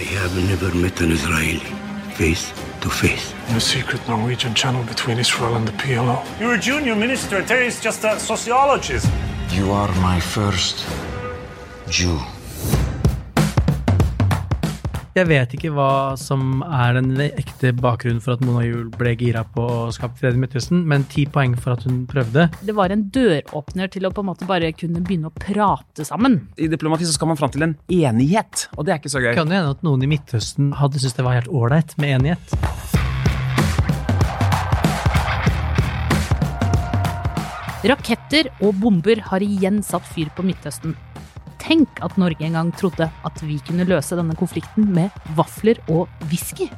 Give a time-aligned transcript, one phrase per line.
[0.00, 1.60] I have never met an Israeli
[2.14, 3.34] face to face.
[3.52, 6.16] The secret Norwegian channel between Israel and the PLO.
[6.40, 7.44] You're a junior minister.
[7.44, 9.06] Terry's just a sociologist.
[9.50, 10.86] You are my first
[11.90, 12.18] Jew.
[15.20, 19.42] Jeg vet ikke hva som er den ekte bakgrunnen for at Mona Juel ble gira
[19.44, 22.46] på å skape fred i Midtøsten, men ti poeng for at hun prøvde.
[22.64, 26.38] Det var en døråpner til å på en måte bare kunne begynne å prate sammen.
[26.56, 29.34] I diplomati så skal man fram til en enighet, og det er ikke så gøy.
[29.36, 32.56] Kan jo hende at noen i Midtøsten hadde syntes det var helt ålreit med enighet?
[37.92, 40.96] Raketter og bomber har igjen satt fyr på Midtøsten.
[41.60, 46.08] Tenk at Norge en gang trodde at vi kunne løse denne konflikten med vafler og
[46.30, 46.70] whisky.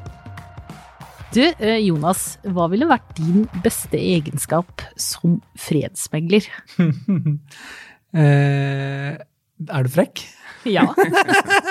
[1.32, 6.50] Du, eh, Jonas, hva ville vært din beste egenskap som fredsmegler?
[8.12, 10.20] Eh, er du frekk?
[10.68, 10.82] Ja.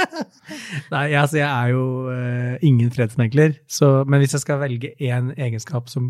[0.93, 5.29] Nei, altså jeg er jo eh, ingen fredsmegler, så, men hvis jeg skal velge én
[5.37, 6.09] egenskap som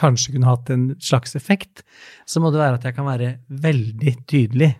[0.00, 1.84] kanskje kunne hatt en slags effekt,
[2.24, 4.70] så må det være at jeg kan være veldig tydelig.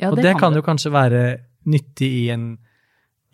[0.00, 0.60] Ja og det kan du.
[0.60, 1.22] jo kanskje være
[1.68, 2.50] nyttig i en,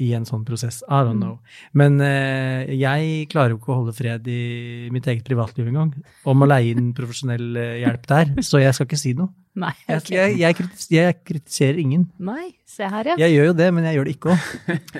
[0.03, 0.81] i en sånn prosess.
[0.89, 1.39] I don't know.
[1.77, 5.93] Men eh, jeg klarer jo ikke å holde fred i mitt eget privatliv engang.
[6.27, 9.31] Om å leie inn profesjonell eh, hjelp der, så jeg skal ikke si noe.
[9.55, 12.09] Nei, Jeg, jeg, jeg, kritiserer, jeg kritiserer ingen.
[12.19, 13.19] Nei, se her, ja.
[13.23, 14.49] Jeg gjør jo det, men jeg gjør det ikke òg.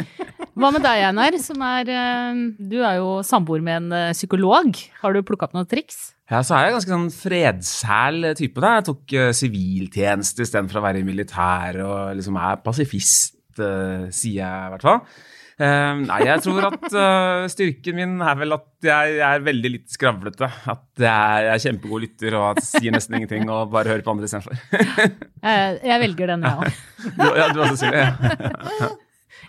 [0.55, 1.35] Hva med deg, Einar?
[1.43, 4.79] Som er, eh, du er jo samboer med en eh, psykolog.
[5.01, 6.13] Har du plukka opp noen triks?
[6.31, 8.63] Ja, så er jeg ganske sånn fredsæl type.
[8.63, 8.77] da.
[8.79, 14.41] Jeg tok uh, siviltjeneste istedenfor å være i militæret, og liksom er pasifist, uh, sier
[14.43, 15.01] jeg i hvert fall.
[15.55, 19.93] Uh, nei, jeg tror at uh, styrken min er vel at jeg er veldig litt
[19.95, 20.49] skravlete.
[20.73, 24.15] At jeg jeg er kjempegod lytter og at sier nesten ingenting og bare hører på
[24.17, 24.59] andre istedenfor.
[25.45, 26.77] Eh, Jeg velger den, jeg òg.
[27.19, 28.05] Du, ja, du også, Silje?
[28.81, 28.87] Ja.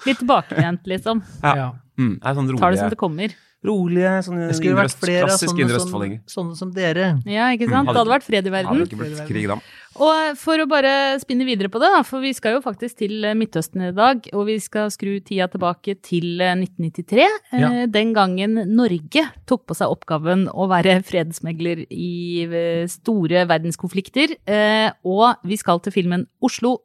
[0.05, 1.21] Litt tilbakelent, liksom.
[1.39, 1.69] Ja.
[1.95, 2.59] Mm, jeg er sånn rolig.
[2.65, 3.35] Tar det som det kommer.
[3.67, 7.07] Rolige sånne Det skulle vært flere av sånne, sånne som, sånne som dere.
[7.25, 7.89] Ja, ikke sant?
[7.89, 8.71] Det hadde vært fred i verden.
[8.79, 9.57] Hadde ikke blitt krig da.
[9.95, 13.23] Og for å bare spinne videre på det, da, for vi skal jo faktisk til
[13.23, 17.21] eh, Midtøsten i dag, og vi skal skru tida tilbake til eh, 1993.
[17.23, 17.69] eh, Ja.
[17.87, 24.35] Den gangen Norge tok på seg oppgaven å være fredsmegler i eh, store verdenskonflikter.
[24.45, 26.81] eh, Og vi skal til filmen Oslo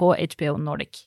[0.00, 1.04] på HBO Nordic.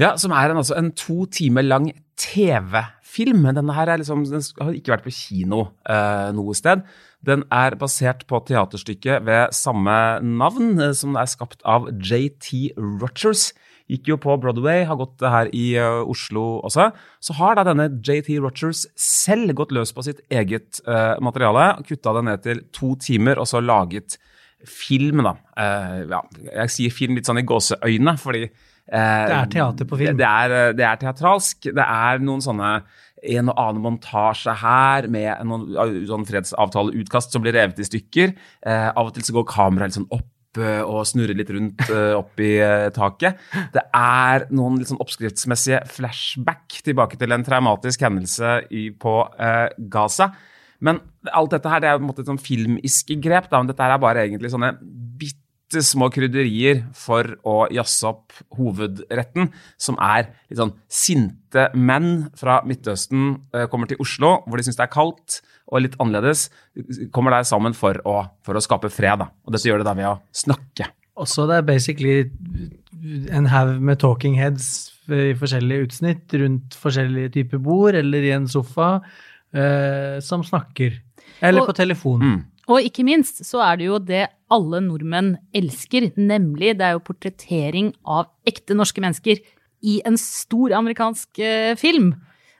[0.00, 3.44] Ja, som er en, altså, en to timer lang TV-film.
[3.52, 6.86] Denne her er liksom, den har ikke vært på kino eh, noe sted.
[7.26, 13.50] Den er basert på teaterstykket ved samme navn, eh, som er skapt av JT Rogers.
[13.90, 16.92] Gikk jo på Broadway, har gått her i uh, Oslo også.
[17.18, 22.14] Så har da denne JT Rogers selv gått løs på sitt eget uh, materiale, kutta
[22.14, 24.14] det ned til to timer, og så laget
[24.62, 25.34] film, da.
[25.58, 26.22] Uh, ja,
[26.60, 28.46] jeg sier film litt sånn i gåseøyne, fordi
[28.90, 30.18] Det er teater på film.
[30.18, 31.70] Det, er, det er teatralsk.
[31.70, 32.72] Det er noen sånne
[33.20, 38.34] en og annen montasje her med noen sånn fredsavtaleutkast som blir revet i stykker.
[38.66, 41.84] Eh, av og til så går kameraet litt sånn opp eh, og snurrer litt rundt
[41.88, 43.40] eh, opp i eh, taket.
[43.74, 49.66] Det er noen litt sånn oppskriftsmessige flashback tilbake til en traumatisk hendelse i, på eh,
[49.92, 50.32] Gaza.
[50.80, 51.02] Men
[51.36, 53.50] alt dette her det er jo på en måte et sånn filmiske grep.
[53.52, 53.60] Da.
[53.60, 54.74] Men dette er bare egentlig sånne
[55.20, 62.60] bitte små krydderier for å jazze opp hovedretten, som er litt sånn sinte menn fra
[62.66, 66.48] Midtøsten eh, kommer til Oslo, hvor de syns det er kaldt og litt annerledes.
[67.14, 69.22] Kommer der sammen for å, for å skape fred.
[69.22, 69.28] Da.
[69.46, 70.90] Og dette gjør det da ved å snakke.
[71.20, 72.16] Også det er basically
[73.30, 78.46] en haug med talking heads i forskjellige utsnitt rundt forskjellige typer bord eller i en
[78.50, 78.96] sofa
[79.54, 80.98] eh, som snakker.
[81.40, 82.20] Eller Og- på telefon.
[82.22, 82.40] Mm.
[82.70, 87.06] Og ikke minst så er det jo det alle nordmenn elsker, nemlig det er jo
[87.06, 89.40] portrettering av ekte norske mennesker
[89.86, 92.12] i en stor amerikansk eh, film.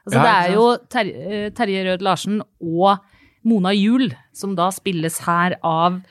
[0.05, 3.03] Altså Ja, det er jo Ter eh, Terje Rød Larsen og
[3.47, 6.01] Mona Juel som da spilles her av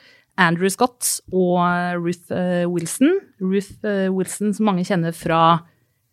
[0.40, 1.60] Andrew Scott og
[2.00, 3.18] Ruth eh, Wilson.
[3.42, 5.42] Ruth eh, Wilson som mange kjenner fra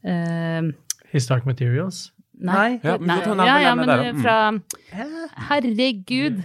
[0.04, 0.74] eh,
[1.14, 2.10] His Dark Materials.
[2.38, 4.12] Nei, Ja, men nei, ja, ja, men der.
[4.14, 4.20] Mm.
[4.22, 6.44] fra Herregud.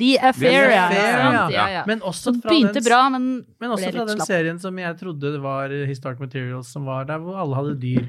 [0.00, 0.86] The Affair, ja.
[0.96, 1.42] Ja.
[1.52, 1.82] ja, ja.
[1.88, 3.28] Men også fra begynte den, bra, men,
[3.60, 4.30] men også ble fra litt den slapp.
[4.32, 8.08] serien som jeg trodde det var Historic Materials, som var der hvor alle hadde dyr.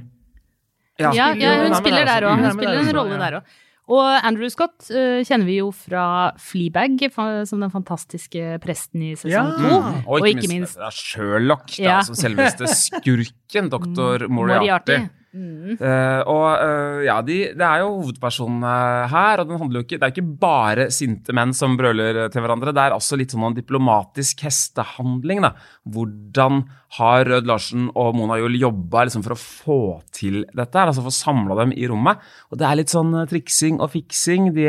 [1.02, 2.38] Ja, ja, hun er spiller der òg.
[2.38, 3.60] Hun er spiller en rolle der òg.
[3.92, 6.04] Og Andrew Scott uh, kjenner vi jo fra
[6.40, 7.02] Fleabag,
[7.50, 9.42] som den fantastiske presten i sesong Ja.
[9.58, 9.80] to.
[9.82, 9.98] Mm.
[10.06, 11.98] Og ikke minst er Sherlock, da, Ja.
[12.08, 14.62] som selveste skurken, doktor Moriarty.
[14.62, 15.00] Moriarty.
[15.32, 15.78] Mm.
[15.80, 18.74] Eh, og uh, ja, de, det er jo hovedpersonene
[19.12, 22.44] her, og den handler jo ikke Det er ikke bare sinte menn som brøler til
[22.44, 22.74] hverandre.
[22.76, 25.44] Det er også litt sånn en diplomatisk hestehandling.
[25.46, 25.54] da.
[25.88, 26.66] Hvordan
[26.98, 29.80] har Rød Larsen og Mona Juel jobba liksom for å få
[30.12, 32.20] til dette, altså altså få samla dem i rommet?
[32.52, 34.52] Og det er litt sånn eh, triksing og fiksing.
[34.58, 34.68] De,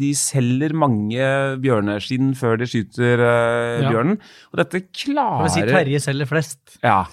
[0.00, 1.28] de selger mange
[1.60, 3.92] bjørneskinn før de skyter uh, Ja.
[3.92, 4.16] bjørnen.
[4.52, 6.78] Og dette klarer klarer vi si Terje selger flest.
[6.82, 7.04] ja.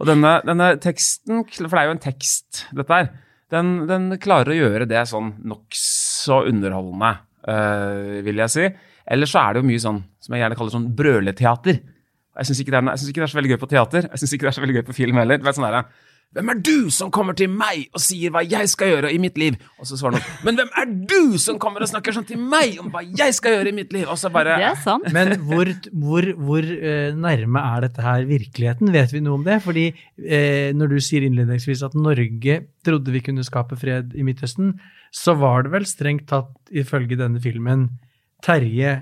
[0.00, 3.10] Og denne, denne teksten, for det er jo en tekst, dette her,
[3.50, 7.12] den, den klarer å gjøre det sånn nokså underholdende,
[7.50, 8.68] øh, vil jeg si.
[9.10, 11.80] Eller så er det jo mye sånn, som jeg gjerne kaller sånn brøleteater.
[12.40, 14.06] Jeg syns ikke, ikke det er så veldig gøy på teater.
[14.06, 15.40] Jeg syns ikke det er så veldig gøy på film heller.
[15.40, 15.88] Det er sånn der,
[16.30, 19.38] hvem er du som kommer til meg og sier hva jeg skal gjøre i mitt
[19.40, 19.56] liv?
[19.82, 22.76] Og så svarer noen, men hvem er du som kommer og snakker sånn til meg
[22.78, 24.04] om hva jeg skal gjøre i mitt liv?
[24.06, 25.08] Og så bare Det er sant.
[25.16, 28.92] Men hvor, hvor, hvor eh, nærme er dette her virkeligheten?
[28.94, 29.58] Vet vi noe om det?
[29.64, 34.76] Fordi eh, når du sier innledningsvis at Norge trodde vi kunne skape fred i Midtøsten,
[35.10, 37.88] så var det vel strengt tatt, ifølge denne filmen,
[38.46, 39.00] Terje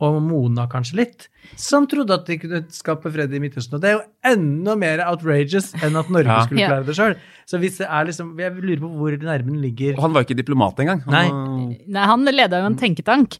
[0.00, 1.28] og Mona kanskje litt,
[1.60, 3.74] som trodde at de kunne skape fred i Midtøsten.
[3.76, 6.44] Og det er jo enda mer outrageous enn at Norge Ja.
[6.46, 7.16] skulle klare det sjøl.
[7.46, 9.96] Så hvis det er liksom Jeg lurer på hvor nærme ligger.
[9.98, 11.02] Og han var jo ikke diplomat engang.
[11.04, 11.76] Han Nei.
[11.86, 13.36] Nei, han leda jo en tenketank.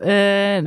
[0.00, 0.62] Eh,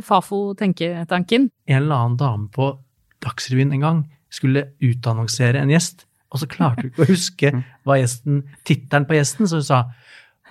[0.55, 1.49] Fafo-tenketanken.
[1.67, 2.77] en eller annen dame på
[3.21, 3.99] Dagsrevyen en gang
[4.31, 7.51] skulle utannonsere en gjest, og så klarte hun ikke å huske
[7.85, 9.81] hva gjesten, tittelen på gjesten, så hun sa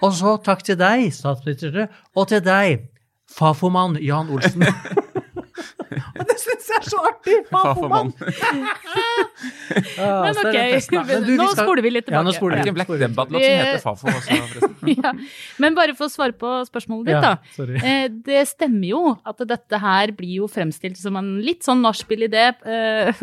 [0.02, 2.86] Og så takk til deg, statsminister, og til deg,
[3.30, 4.64] Fafo-mann Jan Olsen.
[6.30, 7.36] det syns jeg er så artig!
[7.50, 8.12] Fafo-mann!
[10.00, 10.56] Men ok.
[10.92, 12.18] Men du, nå skal- spoler vi litt tilbake.
[12.18, 12.72] Ja, nå spoler Er det vi.
[12.72, 14.70] en Black Debbath-låt som heter Fafo også,
[15.04, 15.12] ja.
[15.62, 17.32] Men bare for å svare på spørsmålet ditt, da.
[17.36, 21.82] Ja, Eh, det stemmer jo at dette her blir jo fremstilt som en litt sånn
[21.84, 23.22] nachspiel-idé eh,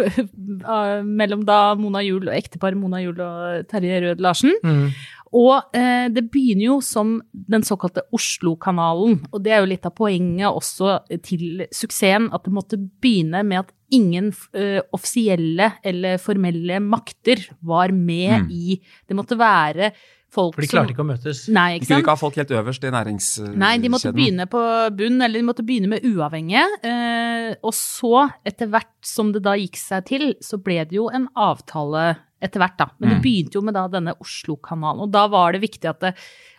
[1.03, 4.53] mellom da Mona Juel og ekteparet Mona Juel og Terje Rød Larsen.
[4.63, 4.87] Mm.
[5.35, 9.19] Og eh, det begynner jo som den såkalte Oslo-kanalen.
[9.31, 13.65] Og det er jo litt av poenget også til suksessen, at det måtte begynne med
[13.65, 18.49] at ingen eh, offisielle eller formelle makter var med Mm.
[18.51, 19.91] i Det måtte være
[20.33, 21.45] folk For de klarte ikke å møtes.
[21.49, 23.55] Nei, De kunne ikke ha folk helt øverst i næringskjeden.
[23.57, 24.61] Nei, de måtte begynne på
[24.97, 26.65] bunn, eller de måtte begynne med uavhengige.
[26.83, 31.07] Eh, og så, etter hvert som det da gikk seg til, så ble det jo
[31.09, 32.85] en avtale etter hvert, da.
[32.99, 33.21] Men det Mm.
[33.23, 35.01] begynte jo med da denne Oslo-kanalen.
[35.07, 36.11] Og da var det viktig at det,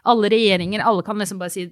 [0.05, 1.69] alle regjeringer, alle kan liksom bare si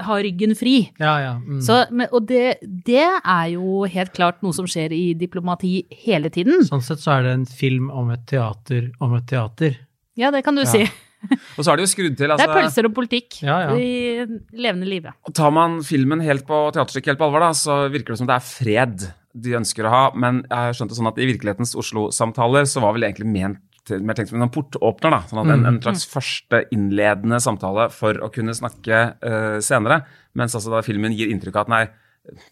[0.00, 0.88] ha ryggen fri.
[0.98, 1.34] Ja, ja.
[1.38, 1.60] Mm.
[1.60, 6.30] Så, men, og det, det er jo helt klart noe som skjer i diplomati hele
[6.32, 6.62] tiden.
[6.64, 9.76] Sånn sett så er det en film om et teater om et teater.
[10.16, 10.70] Ja, det kan du Ja.
[10.70, 10.86] si.
[11.56, 12.28] Og så er det jo skrudd til.
[12.28, 12.58] Det er altså...
[12.58, 13.74] pølser og politikk Ja, ja.
[13.78, 14.26] i
[14.58, 15.14] levende live.
[15.36, 18.38] Tar man filmen helt på teaterstykket helt på alvor, da, så virker det som det
[18.38, 20.04] er fred de ønsker å ha.
[20.18, 24.30] Men jeg skjønte sånn at i virkelighetens Oslo-samtaler så var vel egentlig ment mer tenkt
[24.30, 25.10] som en portåpner.
[25.10, 30.04] da, sånn at en, en slags første innledende samtale for å kunne snakke uh, senere.
[30.38, 31.82] Mens altså da filmen gir inntrykk av at nei,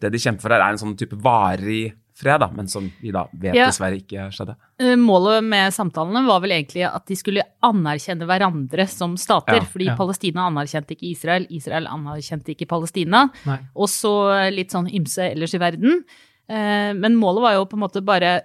[0.03, 3.25] det de kjemper for her, er en sånn type varig fred, men som vi da
[3.33, 3.67] vet Ja.
[3.71, 4.55] dessverre ikke skjedde.
[4.79, 9.61] Eh, Målet med samtalene var vel egentlig at de skulle anerkjenne hverandre som stater.
[9.63, 9.97] Ja, fordi ja.
[9.97, 13.31] Palestina anerkjente ikke Israel, Israel anerkjente ikke Palestina.
[13.47, 13.59] Nei.
[13.75, 14.15] Og så
[14.53, 16.05] litt sånn ymse ellers i verden.
[16.49, 18.43] Eh, Men målet var jo på en måte bare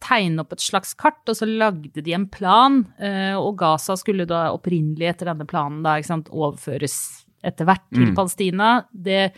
[0.00, 2.84] tegne opp et slags kart, og så lagde de en plan.
[3.00, 7.82] eh, Og Gaza skulle da opprinnelig etter denne planen da, ikke sant, overføres etter hvert
[7.92, 8.14] til Mm.
[8.14, 8.84] Palestina.
[8.92, 9.32] Det,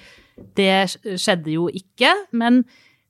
[0.56, 2.64] det skjedde jo ikke, men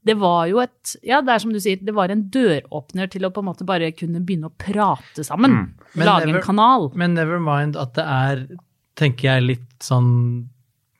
[0.07, 3.27] det var jo et Ja, det er som du sier, det var en døråpner til
[3.27, 5.51] å på en måte bare kunne begynne å prate sammen.
[5.51, 6.05] Mm.
[6.07, 6.91] Lage never- en kanal.
[6.95, 8.47] Men never mind at det er,
[8.97, 10.49] tenker jeg, litt sånn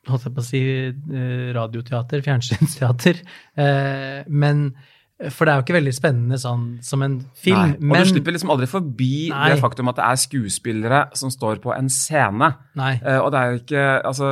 [0.09, 3.19] holdt jeg på å si eh, radioteater, fjernsynsteater.
[3.57, 4.71] Eh, men
[5.29, 7.57] For det er jo ikke veldig spennende sånn som en film.
[7.57, 9.51] Nei, og men du slipper liksom aldri forbi Nei.
[9.51, 12.49] det faktum at det er skuespillere som står på en scene.
[12.79, 12.95] Nei.
[13.03, 14.31] Uh, og det er jo ikke Altså,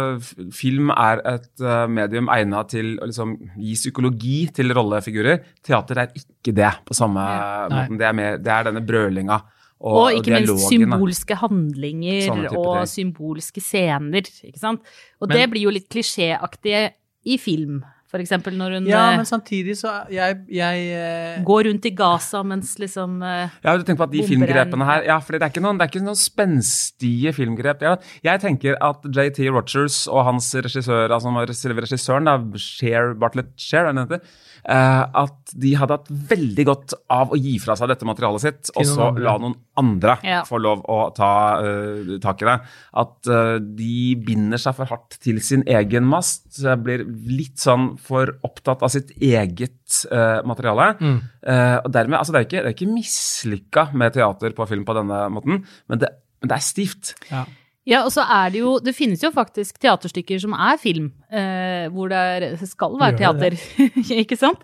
[0.55, 5.43] film er et uh, medium egna til å liksom gi psykologi til rollefigurer.
[5.65, 7.69] Teater er ikke det på samme Nei.
[7.75, 8.01] måten.
[8.01, 9.39] Det er, mer, det er denne brølinga
[9.79, 12.89] og, Og ikke minst symbolske handlinger og ting.
[12.91, 14.27] symbolske scener.
[14.43, 14.81] ikke sant?
[15.21, 16.91] Og Men- det blir jo litt klisjéaktig
[17.25, 21.67] i film, for eksempel når hun Ja, eh, men samtidig så jeg, jeg eh, går
[21.69, 25.19] rundt i Gaza mens liksom eh, Ja, du tenker på at de filmgrepene her Ja,
[25.21, 27.83] for det er ikke noen, det er ikke noen spenstige filmgrep.
[27.85, 33.53] Ja, jeg tenker at JT Rogers og hans regissør, altså selve regissøren, da, Cher, Bartlett
[33.59, 34.23] Cher, er det heter,
[34.65, 38.73] eh, at de hadde hatt veldig godt av å gi fra seg dette materialet sitt,
[38.75, 40.41] og så la noen andre Ja.
[40.47, 41.31] får lov å ta
[41.63, 42.55] uh, tak i det.
[43.03, 43.95] At uh, de
[44.27, 48.83] binder seg for hardt til sin egen mast, så jeg blir litt sånn for opptatt
[48.85, 50.91] av sitt eget uh, materiale.
[50.99, 51.17] Mm.
[51.49, 54.83] Eh, og dermed, altså Det er ikke, det er ikke mislykka med teater på film
[54.85, 57.15] på denne måten, men det, men det er stivt.
[57.31, 57.45] ja.
[57.89, 61.87] Ja, og så er det jo Det finnes jo faktisk teaterstykker som er film, eh,
[61.93, 63.57] hvor det er, skal være teater.
[64.23, 64.61] ikke sant?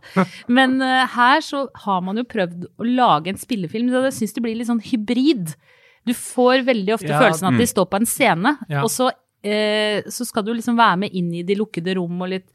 [0.47, 4.37] Men eh, her så har man jo prøvd å lage en spillefilm, så jeg syns
[4.37, 5.55] det blir litt sånn hybrid.
[6.05, 8.83] Du får veldig ofte Ja, følelsen av at de står på en scene, Ja.
[8.83, 9.09] og så,
[9.41, 12.45] eh, så skal du liksom være med inn i de lukkede rom og litt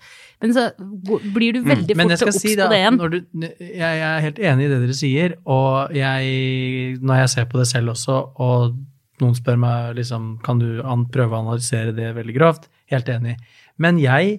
[0.41, 2.05] Men så blir du veldig mm.
[2.05, 2.97] fort skal obs si på det igjen.
[2.97, 7.35] når du, jeg, jeg er helt enig i det dere sier, og jeg, når jeg
[7.35, 8.79] ser på det selv også, og
[9.23, 10.81] noen spør meg liksom, kan du
[11.13, 13.37] prøve å analysere det veldig grovt, helt enig.
[13.81, 14.39] Men jeg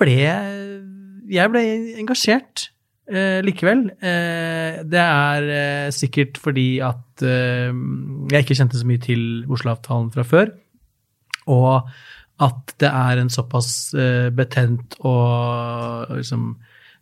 [0.00, 0.16] ble,
[1.30, 1.62] jeg ble
[2.02, 2.68] engasjert
[3.10, 3.86] eh, likevel.
[4.02, 7.70] Eh, det er eh, sikkert fordi at eh,
[8.32, 9.22] jeg ikke kjente så mye til
[9.52, 10.52] Oslo-avtalen fra før,
[11.52, 11.88] og
[12.42, 16.52] at det er en såpass eh, betent og liksom,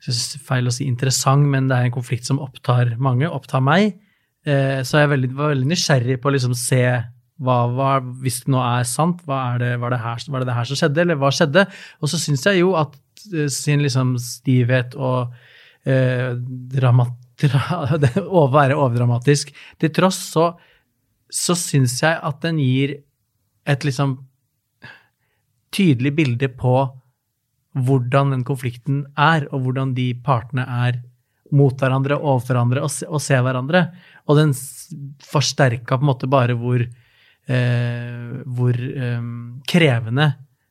[0.05, 3.65] synes er feil å si interessant, men det er en konflikt som opptar mange, opptar
[3.65, 3.95] meg.
[4.49, 6.85] Eh, så jeg veldig, var veldig nysgjerrig på å liksom se
[7.41, 7.91] hva, hva,
[8.23, 10.81] hvis det nå er sant, er det, var, det her, var det det her som
[10.81, 11.65] skjedde, eller hva skjedde?
[12.01, 12.97] Og så syns jeg jo at
[13.33, 15.33] eh, sin liksom stivhet og
[15.89, 16.33] eh,
[16.77, 17.17] dramat,
[18.41, 20.51] å være overdramatisk til tross, så,
[21.33, 22.99] så syns jeg at den gir
[23.69, 24.19] et liksom
[25.73, 26.75] tydelig bilde på
[27.79, 31.01] hvordan den konflikten er, og hvordan de partene er
[31.57, 33.85] mot hverandre, overfor hverandre og, se, og se, hverandre.
[34.31, 34.55] Og den
[35.25, 39.27] forsterka på en måte bare hvor, eh, hvor eh,
[39.71, 40.31] krevende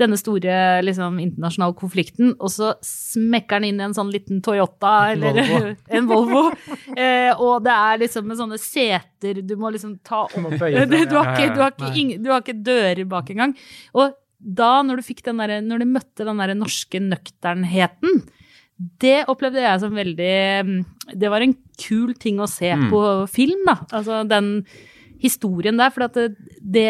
[0.00, 4.94] denne store liksom, internasjonale konflikten, og så smekker den inn i en sånn liten Toyota
[5.12, 5.74] eller Volvo.
[5.98, 6.42] en Volvo.
[6.96, 10.32] Eh, og det er liksom med sånne seter du må liksom ta opp.
[10.34, 12.16] Du må bøye Du, har ikke, du, har ikke, Nei.
[12.16, 13.52] du har ikke dører bak engang.
[13.92, 18.22] Og da, når du fikk den der, når du møtte den der norske nøkternheten,
[19.04, 20.76] det opplevde jeg som veldig mm,
[21.20, 22.86] Det var en kul ting å se Mm.
[22.88, 23.74] på film, da.
[23.92, 24.64] Altså den
[25.20, 25.92] historien der.
[25.94, 26.86] For at det,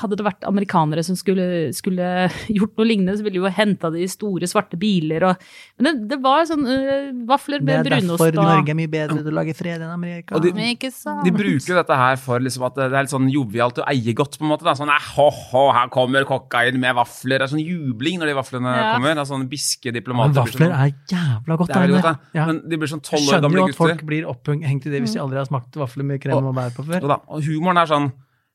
[0.00, 3.92] Hadde det vært amerikanere som skulle, skulle gjort noe lignende, så ville de jo henta
[3.94, 8.28] de store, svarte biler og Men det, det var sånn uh, vafler med brunost og
[8.28, 10.36] er derfor Norge er mye bedre Du lager fred enn Amerika.
[10.36, 11.24] Og de- Ikke sant?
[11.26, 13.88] De bruker jo dette her for liksom at det det er litt sånn jovialt og
[13.90, 14.62] eiegodt, på en måte.
[14.62, 14.76] Da.
[14.78, 17.42] Sånn ho, ho, her kommer kokka inn med vafler.
[17.42, 18.92] Det er sånn jubling når de vaflene Ja.
[18.94, 19.14] kommer.
[19.18, 20.38] Det er sånn biske Men diplomater.
[20.38, 21.68] vafler sånn, er jævla godt.
[21.74, 22.14] det er godt, da.
[22.38, 22.46] Ja.
[22.46, 25.02] Men de blir sånn tolv år skjønner gamle jo at folk blir opphengt i det
[25.02, 27.02] hvis de aldri har smakt vafler med krem og bær på før.
[27.02, 28.12] Og, da, og humoren er sånn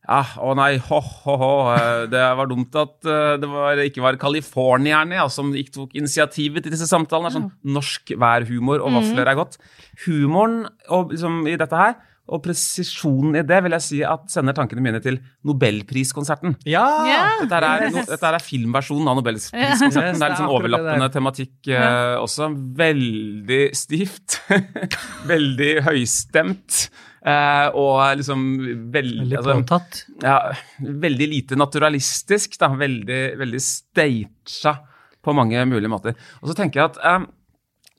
[0.10, 1.51] ja, å nei, ho, ho, ho.
[1.75, 5.94] eh, Det var dumt at eh, det var, ikke var californierne ja, som gikk, tok
[6.00, 7.30] initiativet til disse samtalene.
[7.30, 9.60] Det er sånn norsk værhumor, og vafler er godt.
[10.08, 12.00] Humoren og, liksom, i dette her,
[12.30, 15.18] og presisjonen i det, vil jeg si at sender tankene mine til
[15.50, 16.56] Nobelpriskonserten.
[16.70, 16.86] Ja!
[17.10, 17.44] Yeah.
[17.46, 20.13] Dette er, no, dette er filmversjonen av Nobelpriskonserten.
[20.13, 22.51] Yes, Det er litt sånn overlappende det tematikk uh, også.
[22.82, 24.39] Veldig stivt.
[25.32, 26.84] veldig høystemt.
[27.29, 28.45] Eh, og liksom
[28.93, 30.03] veldig, påtatt?
[30.03, 32.59] altså, ja, veldig lite naturalistisk.
[32.62, 32.71] Da.
[32.79, 34.86] Veldig, veldig staged
[35.25, 36.17] på mange mulige måter.
[36.41, 37.27] Og så tenker jeg at eh,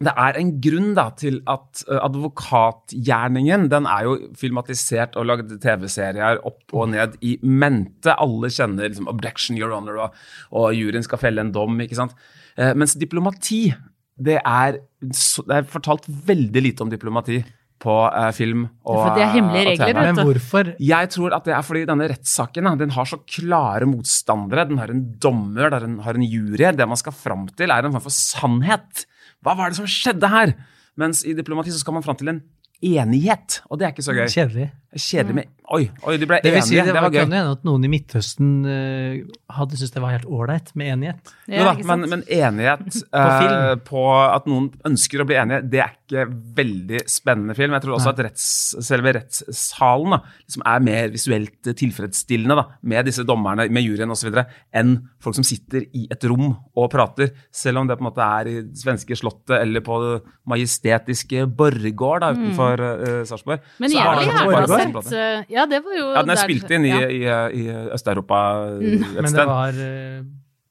[0.01, 5.53] det er en grunn da, til at eh, advokatgjerningen den er jo filmatisert og lagd
[5.61, 8.15] TV-serier opp og ned i mente.
[8.17, 10.21] Alle kjenner liksom, 'objection, your honor', og,
[10.57, 11.77] og juryen skal felle en dom.
[11.85, 12.17] ikke sant?
[12.57, 13.75] Eh, mens diplomati,
[14.21, 17.43] det er, det er fortalt veldig lite om diplomati
[17.81, 20.29] på eh, film og, For det er hemmelige regler, Men vet du.
[20.29, 20.71] hvorfor?
[20.85, 24.67] Jeg tror at det er fordi denne rettssaken den har så klare motstandere.
[24.69, 26.61] Den har en dommer, den har en jury.
[26.77, 29.07] Det man skal fram til, er en form for sannhet.
[29.41, 30.55] Hva var det som skjedde her?
[31.01, 32.43] Mens i diplomati så skal man fram til en
[32.85, 34.27] enighet, og det er ikke så gøy.
[34.33, 34.71] Kjedelig.
[34.97, 36.89] Kjedelig med Oi, oi, de ble Det vil si, enige.
[36.89, 37.21] det, Det var, var gøy.
[37.21, 40.89] kan jo hende at noen i Midtøsten uh, hadde syntes det var helt ålreit med
[40.97, 41.31] enighet.
[41.47, 43.85] Ja, da, men, men enighet på, film.
[43.87, 46.25] på at noen ønsker å bli enige, det er ikke
[46.59, 47.77] veldig spennende film.
[47.79, 48.49] Jeg tror også at retts,
[48.83, 54.43] selve rettssalen da, liksom er mer visuelt tilfredsstillende da, med disse dommerne, med juryen osv.,
[54.75, 57.31] enn folk som sitter i et rom og prater.
[57.55, 60.19] Selv om det på en måte er i det svenske slottet eller på det
[60.51, 63.63] majestetiske Borregaard da, utenfor uh, Sarpsborg.
[63.63, 63.87] Mm.
[63.87, 66.85] Men så jeg sett eh, Ja, det var jo Ja, den er der- spilt inn
[66.89, 67.09] i, ja.
[67.09, 68.41] i, i Øst-Europa
[68.81, 70.21] et Men det var uh,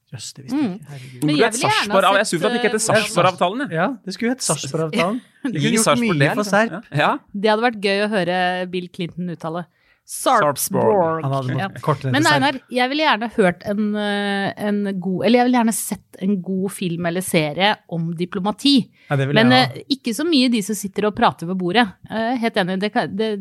[0.10, 0.86] Jøss, det visste jeg ikke.
[0.90, 1.24] Herregud.
[1.28, 3.60] Men jeg ville gjerne ha Jeg er sur for at det ikke heter eh, Sarpsborg-avtalen.
[3.62, 3.72] jeg.
[3.78, 5.20] Ja, det skulle hett Sarpsborg-avtalen.
[5.54, 6.82] I Sarpsborg, det, liksom.
[6.98, 7.12] Ja.
[7.34, 8.38] Det hadde vært gøy å høre
[8.74, 9.66] Bill Clinton uttale.
[10.10, 11.22] Sarpsborg.
[11.22, 11.60] Sarpsborg.
[11.60, 12.10] Ja.
[12.10, 16.18] Men Einar, jeg ville gjerne hørt en, eh, en god Eller jeg ville gjerne sett
[16.26, 18.74] en god film eller serie om diplomati.
[19.10, 19.76] Ja, det vil Men jeg ha.
[19.76, 21.86] eh, ikke så mye de som sitter og prater ved bordet.
[22.10, 23.36] Eh, helt enig, det kan, det,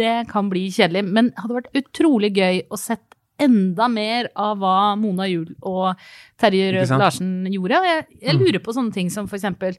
[0.00, 1.04] det kan bli kjedelig.
[1.04, 3.04] Men det hadde vært utrolig gøy å sett
[3.44, 5.98] enda mer av hva Mona Juel og
[6.40, 6.92] Terje Rød?
[7.00, 7.80] Larsen gjorde.
[7.84, 9.76] Jeg, jeg lurer på sånne ting som eksempel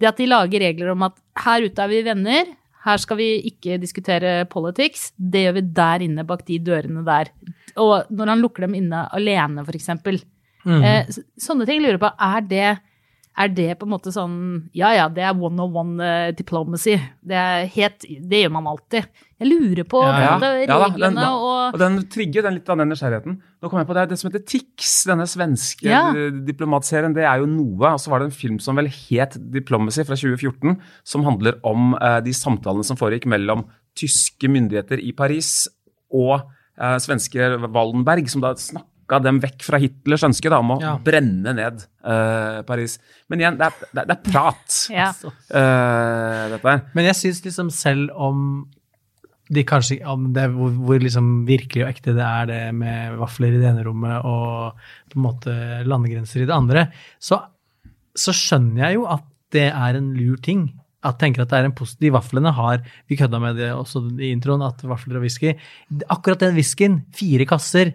[0.00, 3.28] det at de lager regler om at her ute er vi venner, her skal vi
[3.48, 5.08] ikke diskutere politics.
[5.16, 7.30] Det gjør vi der inne bak de dørene der.
[7.80, 10.20] Og når han lukker dem inne alene, eksempel.
[10.64, 10.82] Mm.
[10.84, 12.10] Eh, sånne ting lurer på.
[12.12, 12.68] Er det,
[13.36, 14.34] er det på en måte sånn
[14.78, 16.94] Ja ja, det er one on one diplomacy.
[17.24, 17.40] Det
[17.74, 19.08] helt Det gjør man alltid.
[19.40, 22.68] Jeg lurer på Ja, Ja, en ja reglene den, og og den trigger den litt
[22.70, 23.36] av den nysgjerrigheten.
[23.62, 26.02] Nå kom jeg på det, det som heter Tix, denne svenske Ja.
[26.14, 27.92] eh, diplomatserien, det er jo noe.
[27.94, 31.94] Og så var det en film som vel het Diplomacy fra 2014, som handler om
[32.00, 33.64] eh, de samtalene som foregikk mellom
[33.96, 35.66] tyske myndigheter i Paris
[36.12, 36.42] og
[36.78, 38.54] eh, svenske Wallenberg, som da
[39.04, 40.96] snakka dem vekk fra Hitlers ønske da, om å Ja.
[40.98, 42.98] brenne ned uh, Paris.
[43.28, 45.10] Men igjen, det er, det er, det er prat, Ja.
[45.12, 46.82] uh, dette her.
[46.94, 48.66] Men jeg syns liksom selv om
[49.50, 53.52] de kanskje om det, hvor, hvor liksom virkelig og ekte det er det med vafler
[53.52, 54.72] i det ene rommet og
[55.12, 56.86] på en måte landegrenser i det andre,
[57.20, 57.42] så,
[58.16, 60.70] så skjønner jeg jo at det er en lur ting.
[61.04, 62.80] At tenker at det er en post, De vaflene har
[63.10, 65.50] Vi kødda med det også i introen, at vafler og whisky
[66.08, 67.90] Akkurat den whiskyen, fire kasser,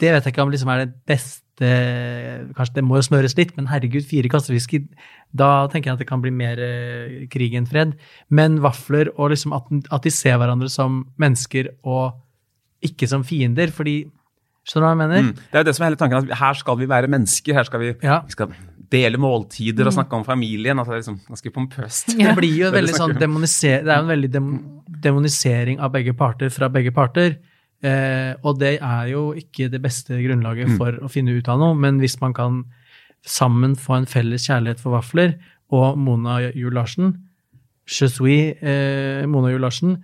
[0.00, 1.46] det vet jeg ikke om liksom er det beste
[2.56, 4.78] Kanskje det må jo smøres litt, men herregud, fire kasser whisky,
[5.36, 7.92] da tenker jeg at det kan bli mer eh, krig enn fred.
[8.32, 12.16] Men vafler og liksom at, at de ser hverandre som mennesker og
[12.88, 13.98] ikke som fiender, fordi
[14.70, 15.22] Skjønner du hva jeg mener?
[15.24, 15.30] Mm.
[15.40, 17.56] Det er jo det som er hele tanken, at her skal vi være mennesker.
[17.56, 18.18] Her skal vi, Ja.
[18.28, 18.50] vi skal
[18.92, 20.78] dele måltider og snakke om familien.
[20.78, 22.12] Altså det er liksom ganske pompøst.
[22.18, 24.50] Det blir jo veldig sånn demoniser, Det er jo en veldig dem,
[25.00, 27.38] demonisering av begge parter fra begge parter.
[27.82, 30.22] Eh, og det er jo ikke det beste Mm.
[30.26, 32.64] grunnlaget for å finne ut av noe, men hvis man kan
[33.24, 35.34] sammen få en felles kjærlighet for vafler,
[35.72, 37.14] og Mona Juel Larsen
[37.90, 39.96] Je suis eh, Mona Juel Larsen,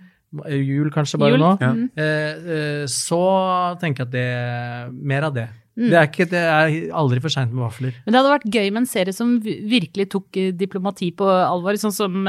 [0.45, 1.71] eh, Jul kanskje bare Jul, nå, Ja.
[1.95, 5.47] eh, eh, så tenker jeg at det Mer av det.
[5.77, 5.89] Mm.
[5.91, 7.93] Det, er ikke, det er aldri for seint med vafler.
[8.05, 11.77] Men det hadde vært gøy med en serie som virkelig tok eh, diplomati på alvor,
[11.77, 12.25] sånn som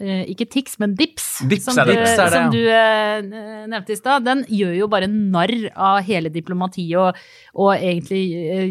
[0.00, 2.30] ikke Tix, men Dips, Dips som, du, Dips det, ja.
[2.32, 4.26] som du eh, nevnte i stad.
[4.26, 8.68] Den gjør jo bare narr av hele diplomatiet, og, og egentlig eh,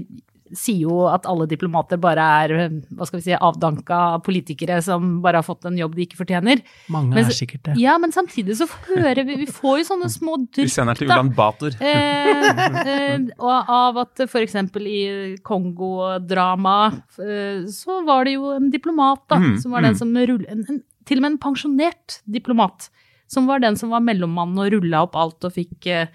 [0.57, 5.17] sier jo at alle diplomater bare er eh, hva skal vi si, avdanka politikere som
[5.23, 6.61] bare har fått en jobb de ikke fortjener.
[6.93, 7.77] Mange Men er sikkert det.
[7.81, 11.09] Ja, men samtidig så hører vi Vi får jo sånne små Vi sender til.
[11.09, 11.75] Ulan Bator.
[11.83, 12.49] Eh,
[12.83, 14.55] eh, av at f.eks.
[14.83, 15.01] i
[15.45, 19.97] Kongo-dramaet eh, så var det jo en diplomat, da, Mm, som var den mm.
[19.99, 22.89] som rullet en, en, Til og med en pensjonert diplomat.
[23.31, 26.09] Som var den som var mellommannen og rulla opp alt og fikk eh,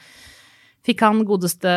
[0.87, 1.71] Fikk han godeste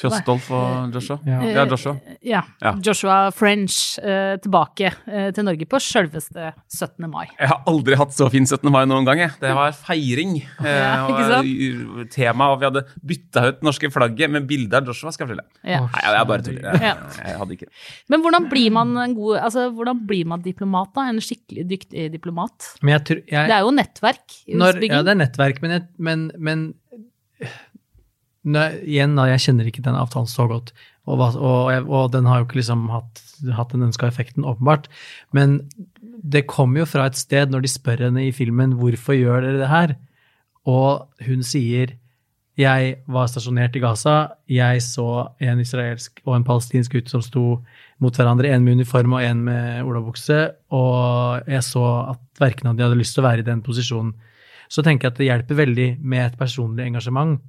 [0.00, 1.18] Kjøstolf og Joshua.
[1.26, 1.38] Ja.
[1.46, 1.92] Ja, Joshua.
[2.22, 2.72] ja, Ja.
[2.82, 7.06] Joshua French eh, tilbake eh, til Norge på selveste 17.
[7.10, 7.26] mai.
[7.38, 8.70] Jeg har aldri hatt så fin 17.
[8.74, 9.18] mai noen gang.
[9.22, 9.30] jeg.
[9.40, 10.36] Det var feiring.
[10.64, 14.84] eh, Ja, ikke og tema, og vi hadde bytta ut norske flagget med bilde av
[14.90, 15.12] Joshua.
[15.12, 15.46] skal jeg fortelle.
[15.62, 15.80] Ja.
[15.86, 16.62] Nei, jeg bare tuller.
[16.72, 16.94] Jeg, Ja.
[17.28, 17.72] jeg hadde ikke det.
[18.08, 21.08] Men hvordan blir man en god Altså, hvordan blir man diplomat, da?
[21.08, 22.74] En skikkelig dyktig diplomat?
[22.82, 24.38] Men jeg tror, jeg, Det er jo nettverk.
[24.48, 26.74] Når, ja, det er nettverk, men, jeg, men, men
[28.44, 30.74] når, igjen, da, jeg kjenner ikke den avtalen så godt,
[31.08, 33.20] og, og, og den har jo ikke liksom hatt,
[33.56, 34.88] hatt den ønska effekten, åpenbart.
[35.36, 35.58] Men
[36.24, 39.60] det kommer jo fra et sted når de spør henne i filmen hvorfor gjør dere
[39.60, 39.94] det her,
[40.64, 41.98] og hun sier
[42.54, 45.08] jeg var stasjonert i Gaza, jeg så
[45.42, 47.44] en israelsk og en palestinsk gutt som sto
[48.02, 50.38] mot hverandre, en med uniform og en med olabukse,
[50.70, 54.14] og jeg så at verken av de hadde lyst til å være i den posisjonen.
[54.70, 57.42] Så tenker jeg at det hjelper veldig med et personlig engasjement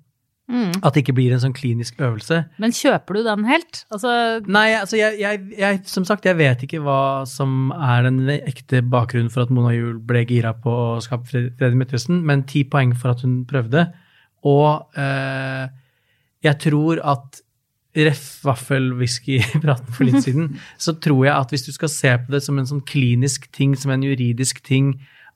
[0.46, 0.76] Mm.
[0.86, 2.44] At det ikke blir en sånn klinisk øvelse.
[2.62, 3.80] Men kjøper du den helt?
[3.94, 4.12] Altså,
[4.46, 8.84] Nei, altså jeg, jeg, jeg, som sagt, jeg vet ikke hva som er den ekte
[8.86, 12.62] bakgrunnen for at Mona Juel ble gira på å skape Freddy fred Midtøsten, men ti
[12.70, 13.88] poeng for at hun prøvde.
[14.46, 15.66] Og eh,
[16.46, 17.42] jeg tror at
[17.96, 22.44] ref vaffelwhisky-praten for litt siden, så tror jeg at hvis du skal se på det
[22.46, 24.94] som en sånn klinisk ting, som en juridisk ting,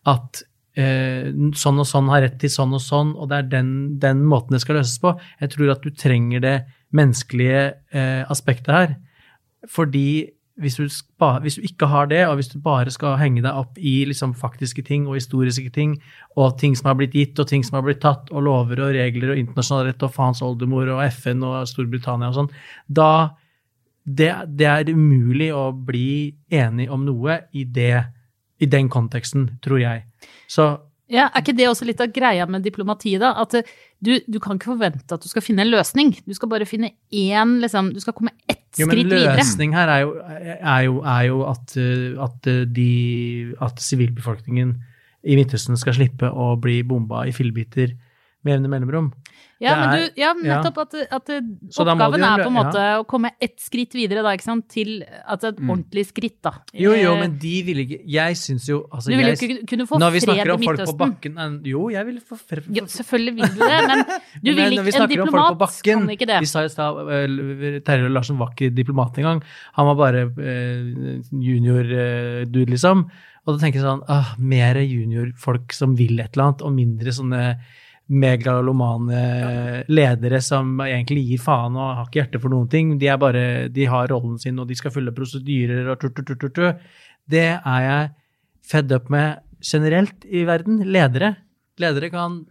[0.08, 0.44] at
[0.78, 4.26] eh, sånn og sånn har rett til sånn og sånn, og det er den, den
[4.28, 5.16] måten det skal løses på.
[5.42, 6.58] Jeg tror at du trenger det
[6.96, 8.98] menneskelige eh, aspektet her.
[9.70, 10.10] Fordi
[10.60, 13.56] hvis du, spa, hvis du ikke har det, og hvis du bare skal henge deg
[13.56, 15.96] opp i liksom, faktiske ting og historiske ting,
[16.36, 18.96] og ting som har blitt gitt og ting som har blitt tatt, og lover og
[18.98, 22.52] regler og internasjonal rett og faens oldemor og FN og Storbritannia og sånn,
[22.88, 23.12] da
[24.04, 28.04] det, det er umulig å bli enig om noe i, det,
[28.60, 30.09] i den konteksten, tror jeg.
[30.50, 30.70] Så
[31.10, 33.32] ja, Er ikke det også litt av greia med diplomati, da?
[33.42, 33.70] At eh,
[34.06, 36.12] du, du kan ikke forvente at du skal finne en løsning.
[36.22, 39.34] Du skal bare finne én liksom, Du skal komme ett Jo, men skritt videre.
[39.40, 42.92] løsning her er jo, er jo, er jo at, uh, at, uh, de,
[43.66, 44.76] at sivilbefolkningen
[45.26, 47.96] i Midtøsten skal slippe å bli bomba i fillebiter
[48.46, 49.10] med jevne mellomrom.
[49.60, 51.46] Ja, men du, ja, nettopp at, at eh,
[51.76, 55.52] oppgaven er på en måte å komme ett skritt videre, da, ikke sant, til altså
[55.52, 56.54] et ordentlig skritt, da.
[56.74, 59.68] Jo, jo, Eh, men de ville ikke Jeg syns jo altså, Du ville jo ikke
[59.70, 62.86] kunne få Når vi snakker om folk på bakken Jo, jeg vil få fred Ja,
[62.90, 64.04] selvfølgelig vil du det, men
[64.46, 66.40] du vil ikke En diplomat bakken, kan ikke det.
[66.46, 69.42] Vi sa i stad eh, Terje Larsen var ikke diplomat engang.
[69.78, 73.06] Han var bare eh, junior-dude, liksom.
[73.46, 77.14] Og da tenker jeg sånn ah, Mer juniorfolk som vil et eller annet, og mindre
[77.16, 77.44] sånne
[78.10, 82.96] megalomane ledere som egentlig gir faen og har ikke hjerte for noen ting.
[83.02, 83.44] De, er bare,
[83.74, 86.64] de har rollen sin, og de skal følge prosedyrer og tu-tu-tu-tu.
[87.30, 88.10] Det er jeg
[88.70, 90.82] fed up med generelt i verden.
[90.90, 91.36] Ledere.
[91.80, 92.42] Ledere kan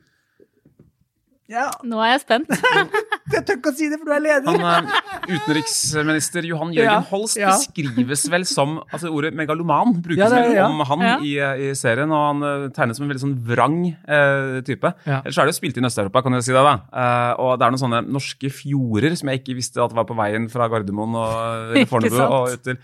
[1.49, 2.51] Ja, Nå er jeg spent.
[3.33, 4.59] jeg tør ikke å si det, for du er leder!
[4.65, 7.51] Han, eh, utenriksminister Johan Jørgen Ja, Holst ja.
[7.53, 10.69] beskrives vel som altså Ordet megaloman brukes Ja, det vel ja.
[10.71, 11.15] om han Ja.
[11.25, 11.35] i,
[11.69, 14.93] i serien, og han eh, tegnes som en veldig sånn vrang eh, type.
[15.09, 15.21] Ja.
[15.25, 16.65] Ellers er det jo spilt inn i Øst-Europa, kan jeg si det.
[16.67, 16.77] da.
[16.93, 20.17] Eh, og det er noen sånne norske fjorder som jeg ikke visste at var på
[20.19, 22.81] veien fra Gardermoen og Fornebu og ut til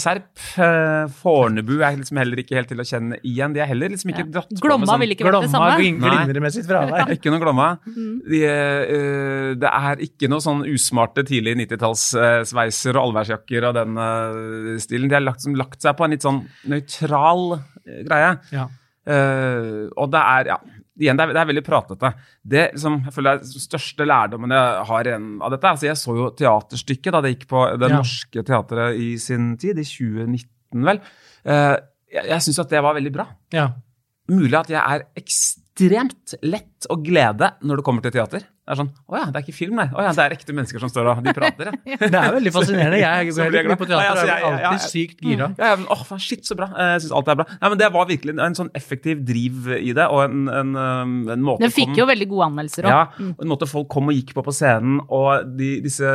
[0.00, 0.30] Serp.
[0.58, 3.54] Eh, Fornebu er liksom heller ikke helt til å kjenne igjen.
[3.54, 5.70] De er heller liksom ikke dratt på med Glomma sånn ville ikke vært det samme.
[5.78, 7.12] Glomma glimrer med sitt fravær.
[7.16, 7.70] ikke noe Glomma.
[7.92, 8.22] Mm.
[8.24, 14.78] De, uh, det er ikke noe sånn usmarte tidlig 90-tallssveiser og allværsjakker og den uh,
[14.80, 15.10] stilen.
[15.10, 16.40] De har lagt, som lagt seg på en litt sånn
[16.72, 18.32] nøytral eh, greie.
[18.54, 18.66] Ja.
[19.02, 20.58] Eh, og det er, ja,
[21.00, 22.10] igjen, det er, det er veldig pratete.
[22.44, 25.70] Det som jeg føler er den største lærdommen jeg har av dette.
[25.70, 27.96] altså Jeg så jo teaterstykket da det gikk på Det Ja.
[28.02, 31.00] Norske Teatret i sin tid, i 2019 vel.
[31.44, 31.76] Eh,
[32.12, 33.70] jeg jeg syns at det var veldig bra Ja.
[34.28, 38.42] mulig at jeg er ekstremt lett å glede når det kommer til teater.
[38.62, 39.88] Det er sånn Å ja, det er ikke film, nei.
[39.90, 41.96] Å ja, det er ekte mennesker som står og de prater, ja.
[41.98, 43.00] Det er veldig fascinerende.
[43.02, 45.48] Jeg jeg, jeg på teater og er alltid sykt gira.
[45.58, 46.68] Ja, ja, men, åh, faen, shit, så bra.
[46.78, 47.46] Jeg syns alt er bra.
[47.56, 50.70] Nei, men Det var virkelig en sånn effektiv driv i det, og en, en,
[51.34, 52.94] en måte Den fikk kom- jo veldig gode anmeldelser òg.
[52.94, 56.14] ja, en måte folk kom og gikk på på scenen, og de, disse,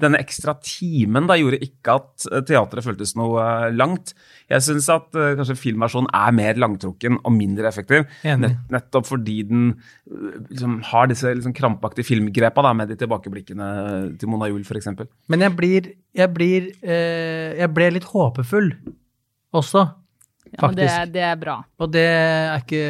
[0.00, 4.14] denne ekstra timen da gjorde ikke at eh, teatret føltes noe eh, langt.
[4.48, 8.08] Jeg syns at eh, kanskje filmversjonen er mer langtrukken og mindre effektiv.
[8.24, 8.54] Enig.
[8.56, 9.68] Nett, nettopp fordi den
[10.50, 13.68] liksom, har disse liksom, krampaktige filmgrepa da, med de tilbakeblikkene
[14.20, 14.92] til Mona Juel, f.eks.
[15.32, 18.72] Men jeg blir, jeg blir eh, Jeg ble litt håpefull
[19.56, 19.86] også,
[20.56, 21.56] Ja, det, det er bra.
[21.78, 22.82] Og det er ikke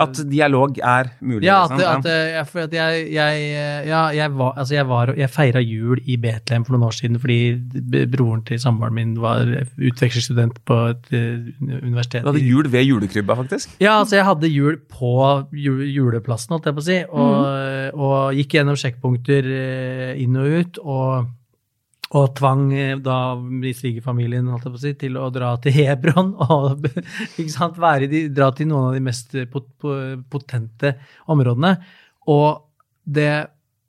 [0.00, 1.44] At dialog er mulig.
[1.46, 1.82] Ja, liksom.
[1.82, 3.42] at, at, jeg, for at jeg, jeg,
[3.88, 7.20] ja, jeg var, altså jeg var Jeg feira jul i Betlehem for noen år siden
[7.22, 9.44] fordi broren til samboeren min var
[9.76, 12.24] utvekslingsstudent på et eh, universitet.
[12.24, 13.76] Du hadde jul ved julekrybba, faktisk.
[13.82, 15.12] Ja, altså jeg hadde jul på
[15.52, 20.82] juleplassen, holdt jeg på å si, og, og gikk gjennom sjekkpunkter eh, inn og ut,
[20.82, 21.30] og,
[22.12, 26.34] og tvang eh, da svigerfamilien, holdt jeg på å si, til å dra til Hebron,
[26.44, 26.84] og
[27.40, 27.80] ikke sant,
[28.12, 29.70] de, dra til noen av de mest eh, pot,
[30.32, 30.96] potente
[31.32, 31.76] områdene,
[32.32, 32.68] og
[33.02, 33.32] det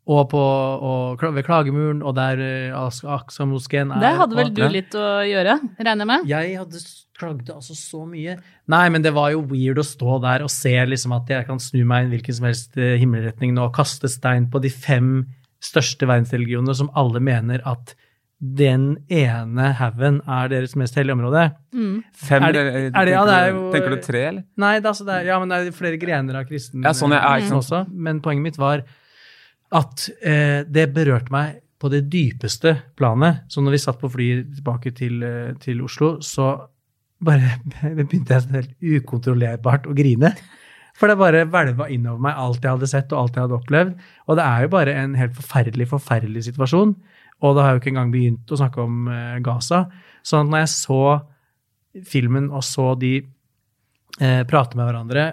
[0.03, 0.39] og, på,
[0.83, 4.01] og ved Klagemuren, og der eh, Aksa-moskeen er.
[4.03, 6.25] Der hadde vel du litt å gjøre, regner jeg med?
[6.27, 6.81] jeg hadde
[7.13, 8.35] klagde altså så mye.
[8.73, 11.61] Nei, men det var jo weird å stå der og se liksom at jeg kan
[11.61, 15.11] snu meg i en hvilken som helst himmelretning nå og kaste stein på de fem
[15.63, 17.93] største verdensreligionene som alle mener at
[18.41, 21.45] den ene haugen er deres mest hellige område.
[22.13, 24.43] Fem, Er det- er det- ja, det er jo- tenker du tre, eller?
[24.57, 26.89] Nei, det, er altså, det er, ja, men det er flere grener av kristen Ja,
[26.91, 27.87] sånn, ja, ikke også.
[27.91, 28.83] Men poenget mitt var
[29.71, 33.41] at eh, det berørte meg på det dypeste planet.
[33.49, 36.67] Så når vi satt på flyet tilbake til, eh, til Oslo, så
[37.21, 37.59] bare
[37.95, 40.35] begynte jeg helt ukontrollerbart å grine.
[40.93, 43.95] For det bare hvelva innover meg alt jeg hadde sett og alt jeg hadde opplevd.
[44.27, 46.95] Og det er jo bare en helt forferdelig, forferdelig situasjon.
[47.43, 49.85] Og da har jeg jo ikke engang begynt å snakke om eh, Gaza.
[50.23, 51.01] Sånn at når jeg så
[52.09, 55.25] filmen og så de eh, prate med hverandre,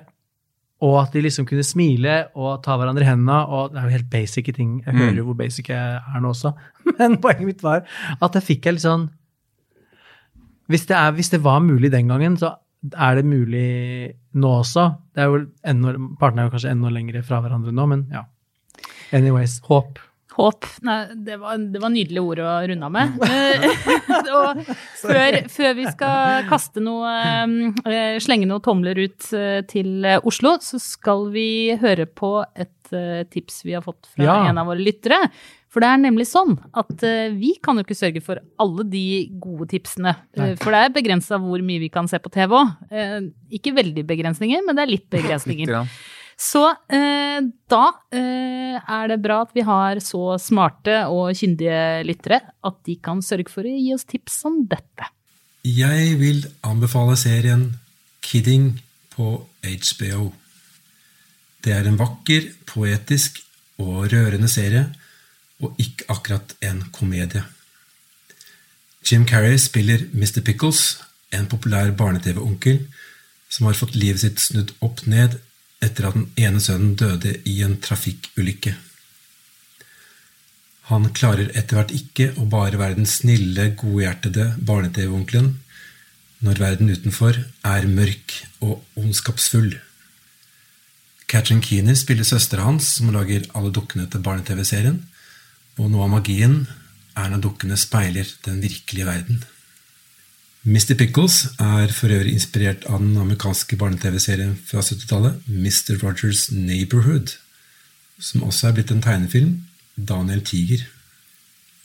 [0.80, 3.96] og at de liksom kunne smile og ta hverandre i hendene, og det er jo
[3.98, 4.78] helt basic ting.
[4.86, 6.54] Jeg hører jo hvor basic jeg er nå også.
[6.98, 7.84] Men poenget mitt var
[8.16, 9.10] at jeg fikk jeg litt sånn
[10.70, 12.52] hvis det, er, hvis det var mulig den gangen, så
[12.94, 13.70] er det mulig
[14.38, 14.86] nå også.
[15.12, 18.22] Det er jo enda, partene er jo kanskje enda lenger fra hverandre nå, men ja.
[19.16, 19.98] Anyways, håp.
[20.40, 20.64] Håp.
[20.86, 23.20] Nei, det var, det var nydelige ord å runde av med.
[23.26, 23.64] Eh,
[24.38, 24.60] og
[25.02, 27.12] før, før vi skal kaste noe
[27.84, 31.46] eh, Slenge noen tomler ut eh, til Oslo, så skal vi
[31.80, 32.72] høre på et
[33.30, 34.36] tips vi har fått fra Ja.
[34.50, 35.20] en av våre lyttere.
[35.70, 37.04] For det er nemlig sånn at
[37.38, 39.02] vi kan jo ikke sørge for alle de
[39.38, 40.16] gode tipsene.
[40.34, 40.48] Nei.
[40.58, 42.72] for det er begrensa hvor mye vi kan se på TV òg.
[43.54, 45.76] ikke veldig begrensninger, men det er litt Litt begrensninger.
[46.40, 47.84] Så eh, da
[48.16, 53.20] eh, er det bra at vi har så smarte og kyndige lyttere at de kan
[53.24, 55.10] sørge for å gi oss tips om dette.
[55.68, 57.66] Jeg vil anbefale serien
[58.24, 58.72] Kidding
[59.12, 59.34] på
[59.66, 60.30] HBO.
[61.60, 63.42] Det er en vakker, poetisk
[63.80, 64.86] og rørende serie,
[65.60, 67.42] og ikke akkurat en komedie.
[69.04, 70.40] Jim Carrey spiller Mr.
[70.44, 71.02] Pickles,
[71.36, 72.80] en populær barne-TV-onkel
[73.52, 75.36] som har fått livet sitt snudd opp ned
[75.80, 78.74] etter at den ene sønnen døde i en trafikkulykke.
[80.90, 85.52] Han klarer etter hvert ikke å bare være den snille, godhjertede barne-TV-onkelen
[86.40, 87.36] når verden utenfor
[87.68, 89.74] er mørk og ondskapsfull.
[91.30, 94.98] Katrin Keener spiller søstera hans, som lager alle dukkene til barne-TV-serien,
[95.78, 96.64] og noe av magien
[97.14, 99.44] er når dukkene speiler den virkelige verden.
[100.60, 100.92] Mr.
[100.92, 105.96] Pickles er for øvrig inspirert av den amerikanske barne-TV-serien fra 70-tallet, Mr.
[106.02, 107.32] Rogers Neighborhood,
[108.20, 109.54] som også er blitt en tegnefilm,
[109.96, 110.84] Daniel Tiger.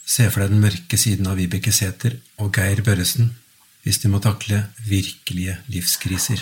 [0.04, 3.32] Se for deg den mørke siden av Vibeke Sæther og Geir Børresen
[3.86, 6.40] hvis de må takle virkelige livskriser.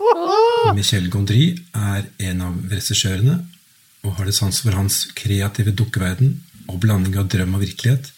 [0.78, 3.40] Michel Gondry er en av regissørene
[4.06, 6.38] og har det sans for hans kreative dukkeverden
[6.70, 8.12] og blanding av drøm og virkelighet.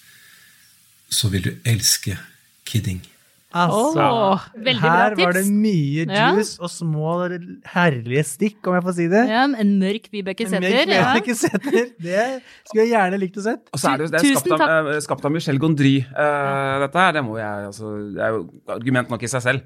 [1.10, 2.20] Så vil du elske
[2.68, 3.02] Kidding.
[3.52, 4.44] Altså, oh,
[4.80, 6.30] her var det mye mye Ja.
[6.32, 7.12] juice og små
[7.74, 9.22] herlige stikk, om jeg får si det.
[9.28, 10.88] Ja, en mørk Vibeke Sæther.
[10.88, 11.12] Ja.
[11.20, 13.68] Det skulle jeg gjerne likt å sett.
[13.72, 16.98] Og så er det det er skapt av, eh, skapt av Michel Gondry, eh, dette
[16.98, 17.12] her.
[17.12, 19.62] Det jeg, altså, det er jo argument nok i seg selv.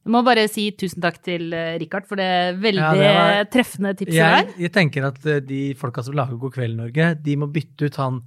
[0.00, 3.48] Jeg må bare si tusen takk til uh, Richard for det veldig Ja, det var-
[3.52, 4.54] treffende tipset Jeg, der.
[4.64, 7.96] jeg tenker at eh, de folka som lager God kveld Norge, de må bytte ut
[8.00, 8.22] han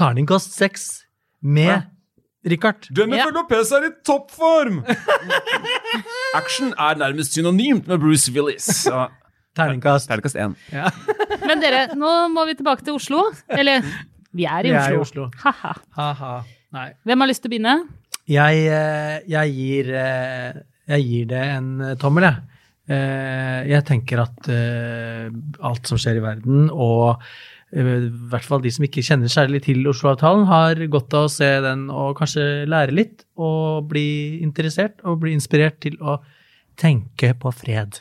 [0.00, 1.04] tarningkost-seks
[1.42, 1.84] med
[2.48, 2.86] Richard.
[2.96, 3.26] Ja.
[3.34, 4.78] Lopez er i toppform!
[6.38, 8.64] Action er nærmest synonymt med Bruce Willis.
[8.86, 9.08] Så,
[9.58, 10.08] Terningkast.
[10.08, 10.54] Terningkast én.
[10.72, 10.88] Ja.
[11.48, 13.26] Men dere, nå må vi tilbake til Oslo.
[13.50, 13.84] Eller,
[14.32, 14.86] vi er i Vi Oslo.
[14.86, 15.28] er i Oslo.
[15.44, 15.52] Ha
[15.98, 16.32] Ha-ha.
[16.76, 16.88] Nei.
[17.04, 17.76] Hvem har lyst til å begynne?
[18.30, 20.60] Jeg, eh, jeg, gir, eh,
[20.94, 22.46] jeg gir det en eh, tommel, jeg.
[22.90, 27.20] Eh, Jeg tenker at alt som skjer i verden, og
[27.70, 27.82] i
[28.32, 31.86] hvert fall de som ikke kjenner særlig til Oslo-avtalen, har godt av å se den
[31.94, 36.18] og kanskje lære litt, og bli interessert og bli inspirert til å
[36.80, 38.00] tenke på fred.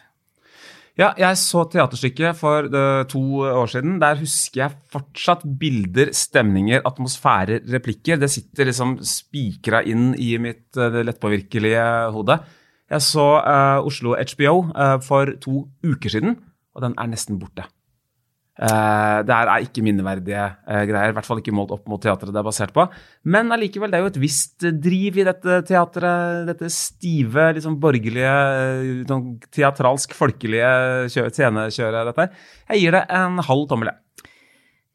[1.00, 4.02] Ja, jeg så teaterstykket for eh, to år siden.
[4.02, 8.20] Der husker jeg fortsatt bilder, stemninger, atmosfærer, replikker.
[8.20, 12.42] Det sitter liksom spikra inn i mitt eh, lettpåvirkelige hode.
[12.90, 16.40] Jeg så uh, Oslo HBO uh, for to uker siden,
[16.74, 17.68] og den er nesten borte.
[18.60, 22.34] Uh, det er ikke minneverdige eh, greier, i hvert fall ikke målt opp mot teatret
[22.36, 22.84] det er basert på.
[23.32, 26.44] Men allikevel, det er jo et visst driv i dette teatret.
[26.50, 30.74] Dette stive, liksom borgerlige, eh, sånn teatralsk, folkelige
[31.08, 32.20] scenekjøret.
[32.20, 34.29] Jeg gir det en halv tommel, jeg.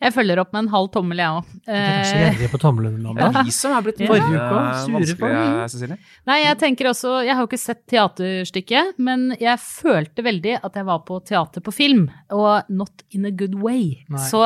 [0.04, 1.52] Jeg følger opp med en halv tommel, jeg òg.
[1.64, 3.40] Du er gjerrig på tomlene nå, Det da.
[3.40, 4.08] er vi som er blitt Ja.
[4.10, 5.36] Forrige uke sure for.
[5.72, 5.98] Cecilie.
[6.28, 10.76] Nei, jeg tenker også Jeg har jo ikke sett teaterstykket, men jeg følte veldig at
[10.76, 14.04] jeg var på teater på film, og not in a good way.
[14.12, 14.20] Nei.
[14.28, 14.42] Så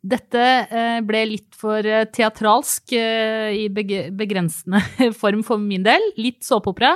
[0.00, 4.80] dette eh, ble litt for eh, teatralsk eh, i begrensende
[5.20, 6.00] form for min del.
[6.20, 6.94] Litt såpeopera.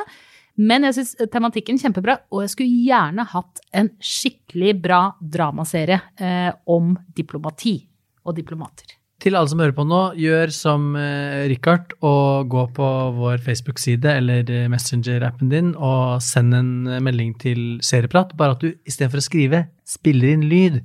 [0.56, 6.52] Men jeg syns tematikken kjempebra, og jeg skulle gjerne hatt en skikkelig bra dramaserie eh,
[6.70, 7.80] om diplomati
[8.24, 8.96] og diplomater.
[9.22, 14.10] Til alle som hører på nå, gjør som eh, Richard og gå på vår Facebook-side
[14.18, 18.34] eller eh, Messenger-appen din og send en eh, melding til Serieprat.
[18.36, 20.82] Bare at du istedenfor å skrive, spiller inn lyd.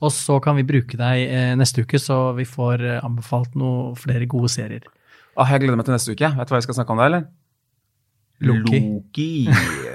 [0.00, 3.98] Og så kan vi bruke deg eh, neste uke, så vi får eh, anbefalt noen
[3.98, 4.86] flere gode serier.
[5.34, 6.30] Ah, jeg gleder meg til neste uke.
[6.36, 7.26] Vet du hva jeg skal snakke om da, eller?
[8.40, 8.80] Loki.
[8.80, 9.30] Loki.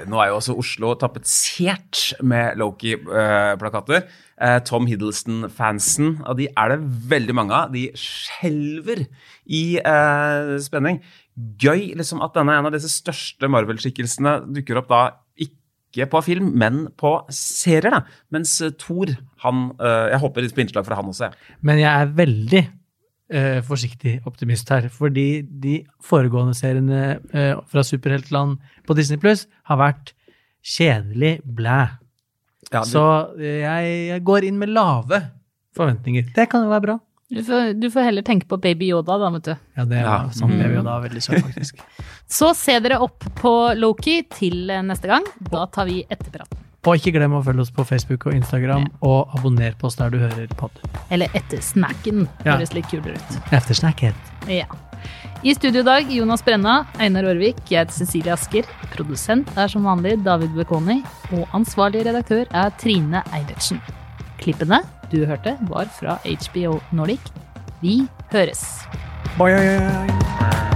[0.06, 4.06] Nå er jo også Oslo tapetsert med Loki-plakater.
[4.36, 6.80] Eh, Tom Hiddleston-fansen, og de er det
[7.10, 7.74] veldig mange av.
[7.74, 9.06] De skjelver
[9.50, 11.00] i eh, spenning.
[11.34, 15.02] Gøy liksom at denne en av disse største Marvel-skikkelsene dukker opp da
[15.42, 17.90] ikke på film, men på serier.
[17.98, 18.02] da.
[18.34, 21.32] Mens Thor, han eh, Jeg håper litt på innslag fra han også.
[21.66, 22.66] Men jeg er veldig
[23.30, 24.88] eh, forsiktig optimist her.
[24.92, 30.12] Fordi de foregående seriene eh, fra superheltland på Disney Pluss har vært
[30.66, 31.80] kjedelig blæ.
[32.72, 33.02] Ja, det- Så
[33.38, 35.22] eh, jeg, jeg går inn med lave
[35.76, 36.32] forventninger.
[36.34, 36.98] Det kan jo være bra.
[37.28, 39.54] Du får, du får heller tenke på Baby Yoda, da, vet du.
[39.76, 40.18] Ja, det er Ja.
[40.30, 40.60] sånn mm.
[40.62, 41.80] Baby Yoda er veldig søt, faktisk.
[42.38, 45.26] Så se dere opp på Loki til eh, neste gang.
[45.50, 46.62] Da tar vi etterpraten.
[46.86, 50.12] Og ikke glem å følge oss på Facebook og Instagram, og abonner på oss der
[50.14, 50.74] du hører pod.
[51.10, 52.28] Eller etter snacken.
[52.44, 52.54] Ja.
[52.54, 53.38] Høres litt kulere ut.
[53.56, 54.14] Eftersnakket.
[54.50, 54.68] Ja.
[55.46, 58.70] I studio i dag Jonas Brenna, Einar Aarvik, jeg heter Cecilie Asker.
[58.94, 61.00] Produsent er som vanlig David Bekoni.
[61.36, 63.82] Og ansvarlig redaktør er Trine Eilertsen.
[64.40, 67.32] Klippene du hørte, var fra HBO Nordic.
[67.82, 68.00] Vi
[68.32, 68.64] høres.
[69.36, 70.75] Bye, bye, bye.